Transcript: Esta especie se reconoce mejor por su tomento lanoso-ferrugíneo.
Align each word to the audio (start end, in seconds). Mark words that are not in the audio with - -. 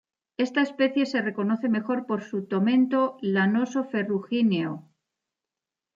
Esta 0.37 0.63
especie 0.63 1.05
se 1.05 1.21
reconoce 1.21 1.69
mejor 1.69 2.07
por 2.07 2.23
su 2.23 2.47
tomento 2.47 3.17
lanoso-ferrugíneo. 3.21 4.89